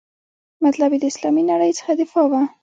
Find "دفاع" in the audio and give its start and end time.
2.01-2.25